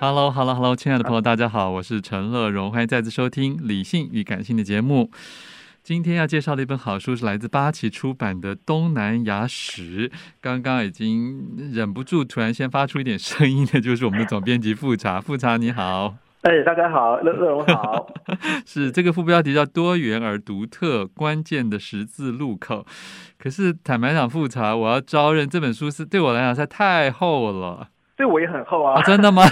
[0.00, 5.10] Hello，Hello，Hello，hello, hello, 亲爱的朋友，大家好，我是陈乐荣，欢迎再次收听《理性与感性》的节目。
[5.82, 10.08] 今天要介绍的一本好书是来自八旗出版的《东南亚史》。
[10.40, 15.18] 刚刚已经忍不住突然先发出一点声音的，就是我们的总编辑富察。
[15.20, 18.06] 富察你好，哎，大家好，乐乐荣好。
[18.64, 22.86] 是这个副标题叫“多元而独特，关键的十字路口”。
[23.36, 27.88] 可是坦白讲，复查，我要招认这本书是对我来讲实在太厚了。
[28.18, 29.00] 对我也很厚啊！
[29.00, 29.44] 哦、真的吗？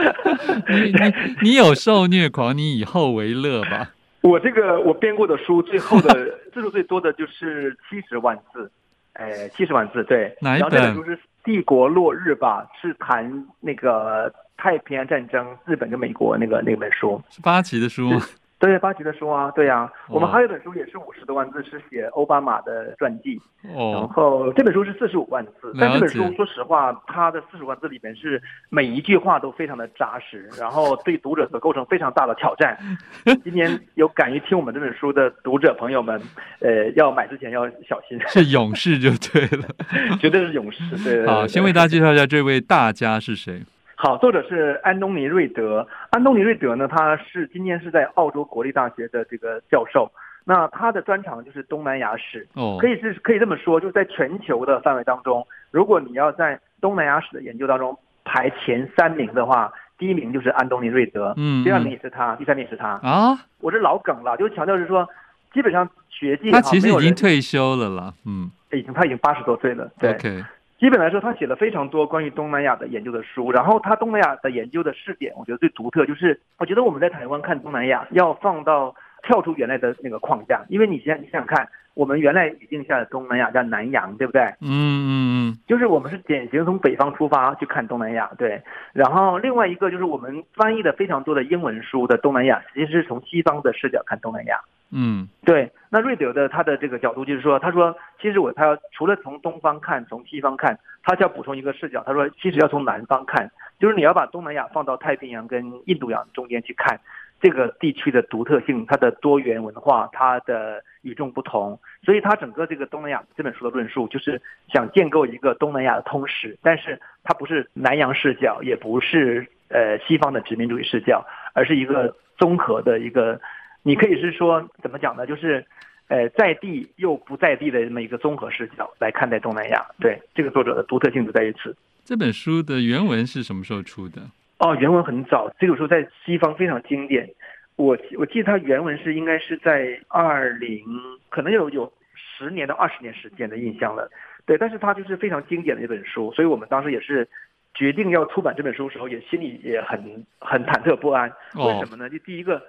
[0.66, 3.90] 你你你有受虐狂，你以厚为乐吧？
[4.22, 6.14] 我这个我编过的书最厚的
[6.54, 8.70] 字数最多的就是七十万字，
[9.12, 10.34] 哎，七十万字对。
[10.40, 10.70] 哪一本？
[10.70, 12.66] 然后这本书是《帝国落日》吧？
[12.80, 17.20] 是谈那个太平洋战争，日本跟美国那个那本书。
[17.28, 18.22] 是八旗的书吗？
[18.62, 23.36] 对，八级的书啊，对呀、啊，我们还有一本书也是五十多万字，是写奥巴马的传记。
[23.74, 28.40] 哦，然后这本书是四十五万字，但这本书说实话，它的四十五万字里面是
[28.70, 32.78] 每一句话都非常的扎实，然后对读者的构成非常大的挑战。
[33.42, 36.22] 今年有敢于听我们这本书的读者朋友们，
[36.60, 38.16] 呃，要买之前要小心。
[38.28, 39.66] 是勇士就对了，
[40.22, 40.88] 绝对是勇士。
[40.90, 43.60] 对，对，对，对，好，先为大家介绍一下这位大家是谁。
[44.04, 45.86] 好，作者是安东尼·瑞德。
[46.10, 50.10] 安东尼·瑞德呢，他是今年是在澳洲国立大学的这个教授。
[50.44, 52.44] 那他的专长就是东南亚史。
[52.54, 62.98] 哦，可以是可以这么说，就是在全球的范围当中，如果你要在东南亚史的研究当中排前三名的话，第一名就是安东尼·瑞德，嗯，第二名也是他，第三名也是他。
[63.04, 65.08] 啊，我这老梗了，就是强调是说，
[65.54, 70.12] 基本上学界他其实已经退休了啦，嗯，已经他已经八十多岁了，对。
[70.14, 70.44] Okay.
[70.82, 78.92] 基本来说，他写了非常多关于东南亚的研究的书，然后他东南亚的研究的视点，我觉得最独特，就是我觉得我们在台湾看东南亚，要放到
[79.22, 84.42] 跳出原来的那个框架，因为你现在你想想看，我们原来语境下的东南亚叫南洋，对不对？
[84.60, 85.10] 嗯嗯
[85.52, 88.60] 嗯，就是我们是典型从北方出发去看东南亚，对。
[88.92, 94.58] 然后另外一个就是我们翻译的非常多的英文书的东南亚，其实是从西方的视角看东南亚。
[94.94, 95.72] 嗯，对。
[95.88, 102.02] 那瑞德的他的这个角度就是说，他说其实我他除了从东方看，从西方看，他就要补充一个视角。
[102.06, 107.00] 他说其实要从南方看，就是你要把东南亚放到太平洋跟印度洋中间去看
[107.40, 111.78] 这个地区的独特性，它的多元文化，它的与众不同。
[112.02, 121.24] 所以他整个这个东南亚这本书的论述，就是想建构一个东南亚的通史，但是它不是南洋视角，也不是呃西方的殖民主义视角，
[121.54, 123.40] 而是一个综合的一个。
[123.84, 125.26] 你可以是说怎么讲呢？
[125.26, 125.64] 就是，
[126.06, 129.84] 呃，在地又不在地的这么一个综合视角来看待东南亚。
[129.98, 131.76] 对，这个作者的独特性就在于此。
[132.04, 134.22] 这本书的原文是什么时候出的？
[134.58, 137.28] 哦，原文很早，这个书在西方非常经典。
[137.74, 140.84] 我我记得它原文是应该是在二零，
[141.28, 144.08] 可能有有十年到二十年时间的印象了。
[144.46, 147.28] 对，但是它就是非常经典的一本书，所以我们当时也是
[147.74, 151.28] 决定要出版这本书的时候，也心里也很很忐忑不安。
[151.54, 152.08] 为什么呢？
[152.08, 152.62] 就第一个。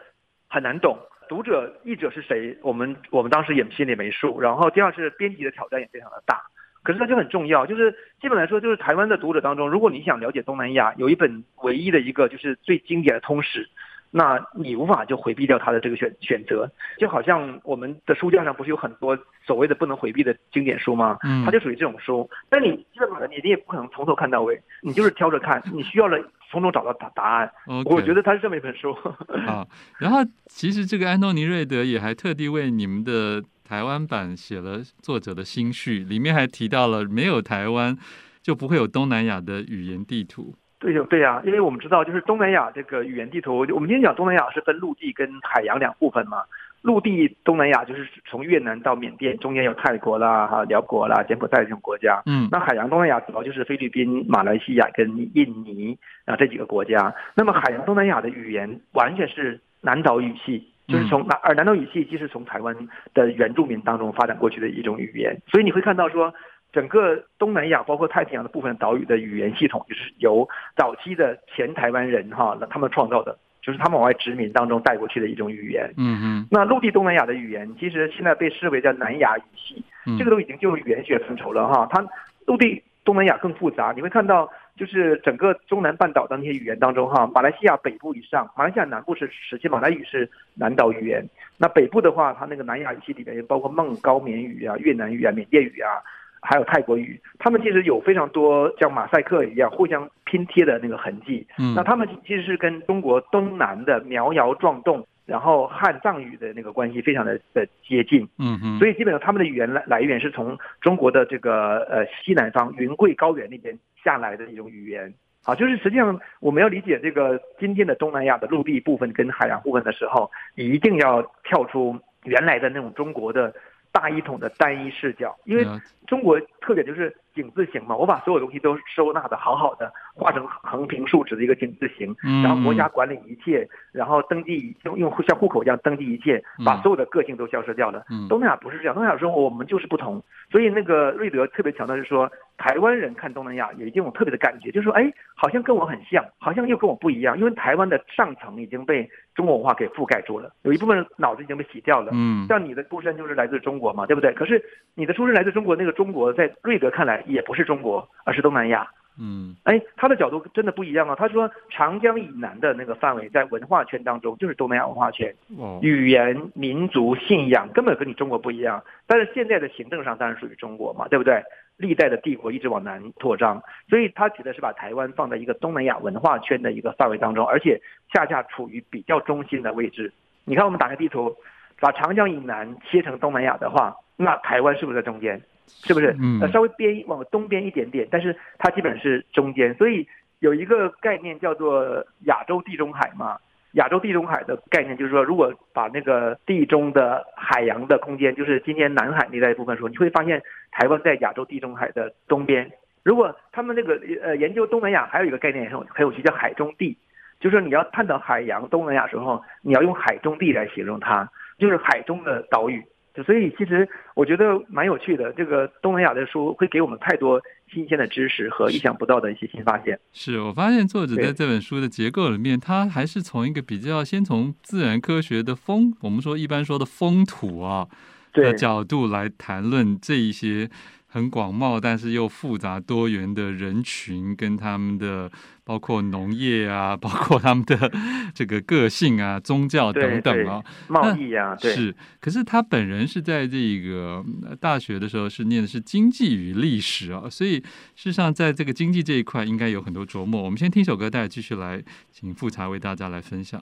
[0.49, 0.95] 很难懂，
[1.27, 2.57] 读者译者是谁？
[2.61, 4.39] 我们我们当时也心里没数。
[4.39, 6.41] 然后第二是编辑的挑战也非常的大，
[6.83, 13.69] 可是它就很重要，就是基本来说，就是台湾的读者当中，如果你想了解东南亚，有一本唯一的一个就是最经典的通史。
[14.15, 16.69] 那你无法就回避掉他的这个选选择，
[16.99, 21.17] 就好像我们的书架上不是有很多所谓的不能回避的经典书吗？
[21.23, 22.29] 嗯，它就属于这种书。
[22.47, 26.17] 但你基本上你你也不可能从头看到尾，你就是挑着看，你需要了
[26.51, 27.51] 从中找到答答案。
[27.85, 28.93] 我觉得它是这么一本书。
[29.47, 29.65] 啊，
[29.97, 33.43] 然后其实这个安东尼瑞德也还特地为你们的。
[33.65, 37.97] 台湾版写了作者的心绪，里面还提到了没有台湾
[38.41, 40.53] 就不会有东南亚的语言地图。
[40.83, 46.43] 对，对呀，因为我们知道，就是东南亚这个语言地图，我们今天讲东南亚是分陆地跟海洋两部分嘛。
[46.81, 52.21] 陆地东南亚就是从越南到缅甸，中间有泰国啦、哈寮国啦、柬埔寨这种国家。
[52.25, 57.15] 嗯，那海洋东南亚主要就是菲律宾、马来西亚跟印尼啊这几个国家。
[57.35, 62.75] 那么海洋东南亚的语言完全是南岛语系，就是从南而南岛语系即是从台湾
[63.13, 65.39] 的原住民当中发展过去的一种语言。
[65.47, 66.33] 所以你会看到说，
[66.73, 73.37] 整个东南亚包括太平洋的部分岛屿的语言系统，就是由早期的前台湾人哈他们创造的。
[73.65, 75.89] 就是他们往外殖民当中带过去的一种语言。
[75.95, 76.45] 嗯嗯。
[76.51, 79.81] 那陆地东南亚的语言，其实现在被视为叫南亚语系，
[80.19, 81.87] 这个都已经进入语言学范畴了哈。
[81.89, 82.05] 它
[82.45, 91.25] 陆地东南亚更复杂，你会看到，就是整个中南半岛的那些语言当中哈，马来西亚北部以上，马来西亚南部是实际马来语是南岛语言，
[91.57, 96.03] 那北部的话，它那个南亚语系里面也包括孟高棉语啊、越南语啊、缅甸语啊。
[96.43, 101.47] 还有泰国语，他们其实有非常多像马赛克一样互相拼贴的那个痕迹。
[101.57, 108.27] 嗯，那他们其实是跟中国东南的苗瑶壮侗，然后汉藏语的那个关系非常的的接近。
[108.37, 115.13] 嗯嗯，所以基本上他们的语言来来源是从中国的这个呃西南方云贵高原那边下来的一种语言。
[115.45, 123.53] 好，就是实际上我们要理解这个今天的东南亚的陆地部分跟海洋部分的时候，一定要跳出原来的那种中国的。
[123.93, 125.65] 大一统的单一视角，因为
[126.07, 138.03] 中国特点就是井字形嘛，我把所有东西都收纳的好好的，画成横平竖直的一个井字形，然后国家管理一切，然后登记用用像户口一样登记一切，把所有的个性都消失掉了。
[138.29, 140.21] 东南亚不是这样，东南亚生活我们就是不同，
[140.51, 142.29] 所以那个瑞德特别强调是说。
[142.55, 152.11] 台湾人看东南亚有一种特别的感觉，就是说，哎，好像跟我很像，好像又跟我不一样，因为台湾的上层已经被中国文化给覆盖住了，有一部分人脑子已经被洗掉了。
[152.13, 154.31] 嗯，像你的出身就是来自中国嘛，对不对？
[154.33, 154.63] 可是
[154.93, 158.87] 你的出身来自中国，那个中国在瑞德看来也不是中国，而是东南亚。
[159.19, 161.13] 嗯，哎，他的角度真的不一样啊。
[161.15, 165.35] 他说，长江以南的那个范围，在文化圈当中就是东南亚文化圈，
[165.81, 168.83] 语言、民族、信仰根本跟你中国不一样。
[169.05, 171.43] 但是现在的行政上当然属于中国嘛，对不对？
[171.77, 177.79] 历代的帝国一直往南扩张，所以他指的是把台湾放在一个东南亚文化圈的一个范围当中，而且
[178.11, 180.11] 恰恰处于比较中心的位置。
[180.43, 181.35] 你看，我们打开地图，
[181.79, 185.39] 把长江以南切成东南亚的话，那台湾是不是在中间？
[185.67, 186.15] 是不是？
[186.19, 189.73] 嗯，稍微边往东边一点点，但是它基本是中间。
[189.75, 190.07] 所以
[190.39, 193.37] 有一个概念叫做亚洲地中海嘛。
[193.73, 200.39] 亚洲地中海的概念就是说，如果把那个地中的海洋的空间，就是今天南海那带部分说，你会发现
[200.71, 202.71] 台湾在亚洲地中海的东边。
[203.01, 206.95] 如果他们那个呃研究东南亚，还有一个概念很有很有趣，叫海中地，
[207.39, 211.27] 就是说你要探讨海洋东南亚时候，你要用海中地来形容它，
[211.57, 212.85] 就是海中的岛屿。
[213.13, 219.99] 就所以其实我觉得蛮有趣的，这个东南亚的书会给我们太多新鲜的知识和意想不到的一些新发现。
[220.11, 227.87] 是我发现作者在这本书的结构里面，他还是从一个比较先从自然科学的风，我们说一般说的风土啊
[228.33, 230.69] 的角度来谈论这一些。
[231.13, 235.31] 很广袤，但是又复杂多元的人群，跟他们的
[235.63, 237.91] 包括农业啊，包括他们的
[238.33, 241.95] 这个个性啊、宗教等等啊，贸易啊，对，是。
[242.19, 244.25] 可是他本人是在这个
[244.59, 247.65] 大学的时候是念的是经济与历史啊，所以事
[247.95, 250.41] 实上在这个经济这一块应该有很多琢磨。
[250.41, 251.79] 我们先听首歌，大家继续来
[252.11, 253.61] 请富察为大家来分享。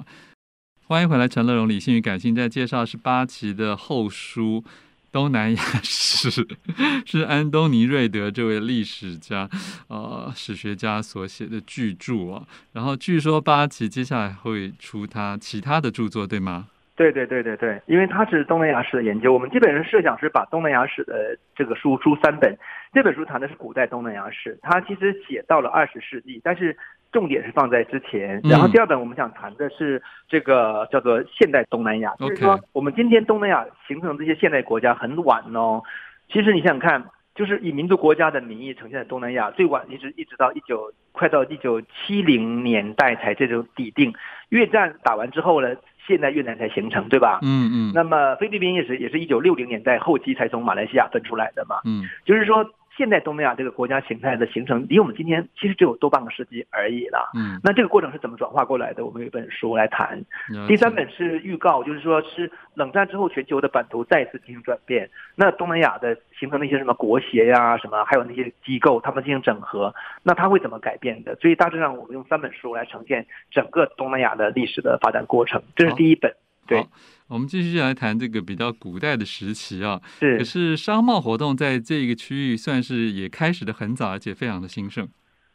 [0.86, 4.64] 欢迎回来，陈乐荣理性与感性在介绍是八旗的后书。
[5.12, 6.30] 东南亚史
[7.06, 9.50] 是安东尼·瑞德这位历史家、
[9.90, 12.44] 呃史学家所写的巨著啊。
[12.74, 16.68] 然后据说八期接下来会出他其他的著作，对吗？
[16.96, 22.58] 对对对对对，因为他是东南亚史的研究，我们基本上设想是把东南亚史的这个书出三本。
[22.94, 26.78] 这本书谈的是古代东南亚史，它其实写到了二十世纪，但是。
[27.12, 35.84] 重点是放在之前，然后第二本我们想谈的是这个叫做现代东南亚，就是说我们今天东南亚形成这些现代国家很晚哦。
[36.32, 37.04] 其实你想想看，
[37.36, 44.14] 就是以民族国家的名义呈现的东南亚，最晚一直一直到一九快到一九七零年代才这种底定。
[44.48, 45.76] 越战打完之后呢，
[46.08, 47.40] 现在越南才形成，对吧？
[47.42, 47.92] 嗯嗯。
[47.94, 51.82] 那么菲律宾也是也是一九六零年代后期才从马来西亚分出来的嘛。
[51.84, 52.66] 嗯，就是说。
[53.02, 57.32] 现在东南亚这个国家形态的形成，离我们今天其实只有多半个世纪而已了。
[57.34, 59.04] 嗯，那这个过程是怎么转化过来的？
[59.04, 60.24] 我们有一本书来谈。
[60.68, 65.10] 第三本是预告，就是说是冷战之后全球的版图再次进行转变。
[65.36, 69.92] 那东南亚的形成那些什么国协呀，什么还有那些机构，他们进行整合，
[70.22, 71.36] 那它会怎么改变的？
[71.38, 75.64] 所以大致上我们用三本书来呈现整个东南亚的历史的发展过程。
[75.76, 76.32] 这是第一本。
[76.76, 76.88] 对，
[77.28, 80.00] 我们继续来谈这个比较古代的时期啊。
[80.20, 80.38] 是。
[80.38, 85.08] 可是商贸活动在这个区域算是也开始的很早，而且非常的兴盛。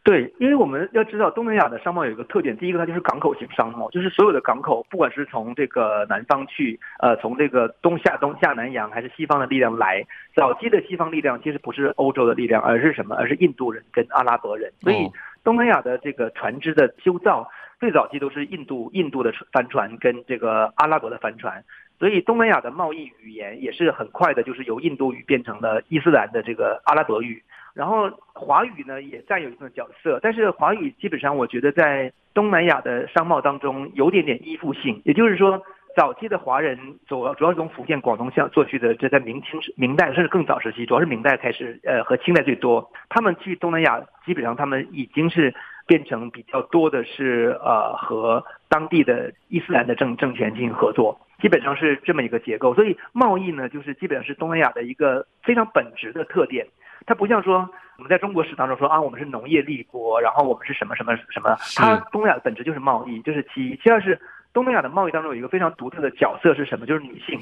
[0.02, 13.16] 对，因为我们要知道东南亚的商贸有一个特点，第一个它就是港口型商贸，就是所有的港口，不管是从这个南方去，呃，从这个东下东下南洋，还是西方的力量来，早期的西方力量其实不是欧洲的力量，而是什么？
[13.16, 14.72] 而是印度人跟阿拉伯人。
[14.80, 15.10] 所以
[15.42, 21.62] 东南亚的这个船只的修造，最早期都是印度印度的帆船跟这个阿拉伯的帆船，
[21.98, 27.42] 所以东南亚的贸易语言也是很快的，就是由印度语变成了伊斯兰的这个阿拉伯语。
[27.74, 35.62] 然后华语呢也占有一定的角色，但是华语基本上我觉得在东南亚的商贸当中有点点依附性，也就是说，
[35.94, 42.90] 早期的华人主要主要从福建、广东向做去的，这在明清、明代甚至更早时期，主要是明代开始，呃，和清代最多。
[43.10, 45.54] 他们去东南亚，基本上他们已经是
[45.86, 52.74] 变成比较多的是呃和当地的伊斯兰的政政权进行合作，基本上是这么一个结构。
[52.74, 56.66] 所以贸易呢，就是基本上是东南亚的一个非常本质的特点。
[57.06, 61.54] 它不像说我们在中国史当中说啊，我们是农业立国，然后我们是什么什么什么。
[61.76, 63.76] 它东南亚的本质就是贸易，就是其一。
[63.80, 64.18] 其二是
[64.52, 66.84] 东南亚的贸易当中有一个非常独特的角色是什么？
[66.84, 67.38] 就是女性。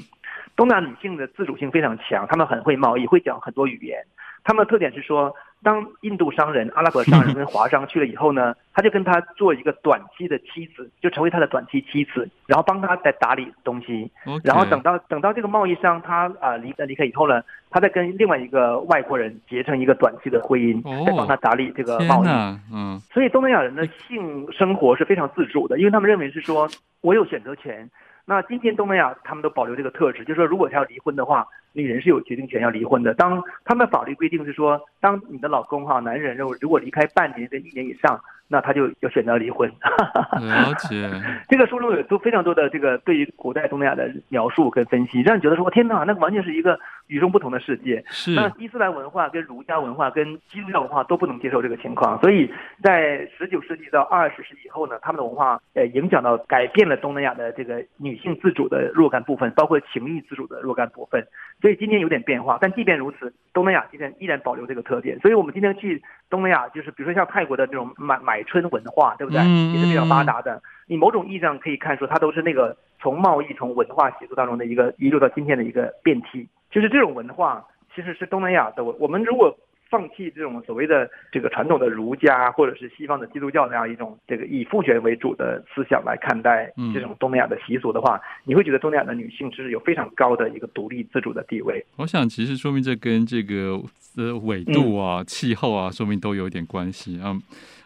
[0.55, 4.05] 东南亚女性的自主性非常强，她们很会贸易，会讲很多语言。
[4.43, 5.35] 她们的特点是说。
[5.65, 14.09] 当印度商人、阿拉伯商人跟华商去了以后呢， 他就跟他做一个短期的妻子，就成为他的短期妻子，然后帮他在打理东西。
[14.43, 17.41] 然后等到等到这个贸易商他啊离离开以后呢，
[17.71, 22.27] 他再跟另外一个外国人结成一个短期的婚姻，再帮他打理这个贸易。
[22.71, 26.69] 嗯，所以东南亚人的性生活是非常自主的，因为他们认为是说
[27.01, 27.89] 我有选择权。
[28.27, 33.13] 那今天东南亚他们都保留这个特质，就是说如果他要离婚的话，女人是有决定权要离婚的。
[33.13, 39.69] 当他们法律规定是说，当你的老公哈男人如果如果离开半年跟一年以上，那他就要选择离婚。
[40.41, 41.09] 了解。
[41.49, 48.03] 这个书中有都非常多的这个对于古代东南亚的描述跟分析，让你觉得说天哪，那个完全是一个与众不同的世界。
[48.07, 48.31] 是。
[48.31, 61.25] 那伊斯兰文化跟儒家文化跟基督教文化都不能接受这个情况，所以在十九世纪到二十世纪以后呢，他们的文化呃影响到改变了东南亚的这个女性自主的若干部分，包括情欲自主的若干部分。
[61.61, 65.17] 所以今天有点变化，但即便如此，东南亚今天依然保留这个特点。
[65.19, 69.39] 所以我们今天去东南亚，就是比如说像泰国的这种买买春文化，对不对？
[69.73, 70.61] 也是比较发达的。
[70.87, 76.47] 你某种意义上可以看出，它都是那个从贸易、从文化习俗当中的一个一路到今天的一个变体。
[76.71, 77.65] 就是这种文化
[77.95, 78.83] 其实是东南亚的。
[78.83, 91.85] 我我们如果放弃这种所谓的这个传统的儒家或者是西方的基督教那样一种这个以父权为主的思想来看待这种东南亚的习俗的话，嗯、你会觉得东南亚的女性是有非常高的一个独立自主的地位。
[91.97, 93.79] 我想，其实说明这跟这个
[94.17, 97.37] 呃纬度啊、气候啊，说明都有点关系啊。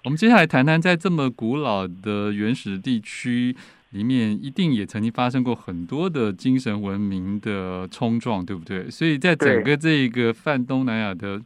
[0.04, 3.56] 我们接下来谈谈，在这么古老的原始地区
[3.92, 8.90] 里面，一定也曾经发生过很多的精神文明的冲撞，对不对？
[8.90, 11.42] 所以在整个这个泛东南亚的。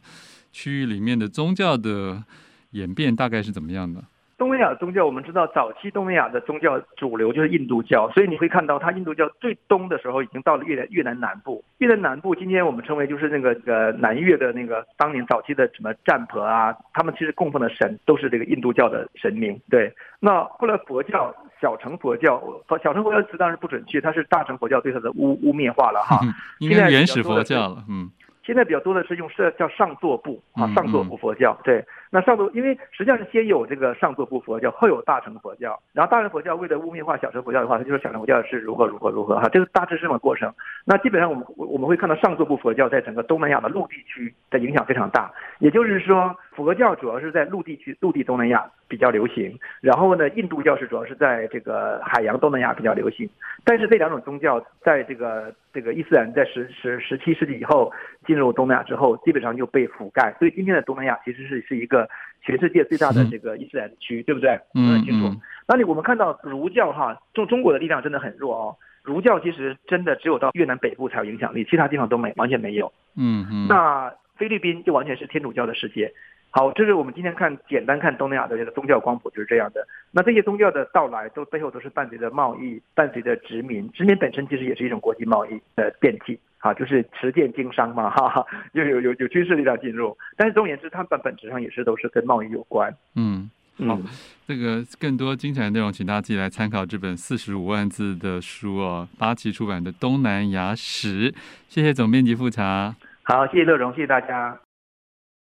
[0.56, 2.22] 区域里面的宗教的
[2.70, 4.04] 演变大概是怎么样的？
[4.44, 11.64] 东南亚宗教，我们知道早期东南亚的宗教主流就是印度教，所以你会看到它印度教最东的时候已经到了越南越南南部。
[11.78, 19.58] 越南南部今天我们称为就是那个呃南越的那个当年早期的什么占婆啊，他们其实供奉的神都是这个印度教的神明。
[19.70, 22.38] 对，那后来佛教小乘佛教，
[22.82, 26.20] 小乘佛教词当然不准确，它是大乘佛教对它的污污蔑化了哈。
[26.58, 28.10] 应该原始佛教了，嗯。
[28.44, 31.58] 现在比较多的是用是叫上座部啊，上座部佛教。
[31.64, 35.80] 对，那上座因为实际上是先有这个上座部佛教，后有大乘佛教。
[35.94, 40.52] 然后大乘佛教为了污蔑化小乘佛教的话，它就说小乘佛教是如何如何如何哈，这个大致是这么过程。
[40.84, 53.26] 那基本上我们我们会看到上座部佛教在整个东南亚的陆地区的影响非常大，也就是说佛教主要是在陆地区陆地东南亚比较流行，然后呢印度教是主要是在这个海洋东南亚比较流行。
[53.64, 57.90] 但是这两种宗教在这个这个伊斯兰在十十十七世纪以后。
[58.24, 62.08] 进入东南亚之后，基本上就被覆盖，所以今天的东南亚其实是是一个
[62.42, 64.58] 全世界最大的这个伊斯兰区，对不对？
[64.74, 65.32] 嗯，很清楚。
[65.68, 68.76] 那你我们看到儒教哈，中中国的力量真的很弱哦。
[69.02, 72.92] 儒教其实真的只有到越南北部才有影响力，其他地方都没完全没有。
[73.16, 73.66] 嗯嗯。
[73.68, 76.12] 那菲律宾就完全是天主教的世界。
[76.56, 79.84] 好，这是我们今天看简单看东南亚的这个宗教光谱就是这样的。
[80.12, 83.90] 那这些宗教的到来，都背后都是伴随着贸易，伴随着殖民。
[83.90, 86.38] 殖民本身其实也是一种国际贸易的变体。
[86.60, 92.90] 啊，就是持剑经商嘛，哈哈，又有有有军事力量进入，但是总而言之，它本本质上也是都是跟贸易有关。
[93.16, 93.50] 嗯，
[93.86, 94.04] 好，嗯、
[94.46, 101.30] 这个更多精彩的内容，请大家自己来参考这本四十五万字的书哦，八旗出版的《东南亚史》。
[101.68, 102.96] 谢谢总编辑复查。
[103.24, 104.63] 好，谢谢乐荣，谢谢大家。